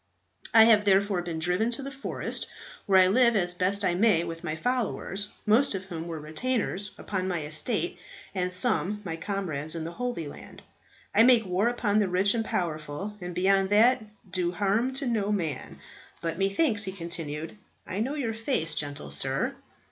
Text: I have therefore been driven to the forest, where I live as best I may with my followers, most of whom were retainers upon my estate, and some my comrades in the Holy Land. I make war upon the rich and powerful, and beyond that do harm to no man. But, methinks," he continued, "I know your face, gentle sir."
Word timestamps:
I 0.51 0.63
have 0.63 0.83
therefore 0.85 1.21
been 1.21 1.37
driven 1.37 1.69
to 1.69 1.83
the 1.83 1.91
forest, 1.91 2.47
where 2.87 2.99
I 2.99 3.05
live 3.07 3.35
as 3.35 3.53
best 3.53 3.85
I 3.85 3.93
may 3.93 4.23
with 4.23 4.43
my 4.43 4.55
followers, 4.55 5.27
most 5.45 5.75
of 5.75 5.83
whom 5.85 6.07
were 6.07 6.19
retainers 6.19 6.89
upon 6.97 7.27
my 7.27 7.43
estate, 7.43 7.99
and 8.33 8.51
some 8.51 9.01
my 9.03 9.15
comrades 9.15 9.75
in 9.75 9.83
the 9.83 9.91
Holy 9.91 10.27
Land. 10.27 10.63
I 11.13 11.21
make 11.21 11.45
war 11.45 11.67
upon 11.67 11.99
the 11.99 12.09
rich 12.09 12.33
and 12.33 12.43
powerful, 12.43 13.15
and 13.21 13.35
beyond 13.35 13.69
that 13.69 14.01
do 14.27 14.51
harm 14.53 14.91
to 14.93 15.05
no 15.05 15.31
man. 15.31 15.77
But, 16.19 16.39
methinks," 16.39 16.85
he 16.85 16.91
continued, 16.93 17.55
"I 17.85 17.99
know 17.99 18.15
your 18.15 18.33
face, 18.33 18.73
gentle 18.73 19.11
sir." 19.11 19.53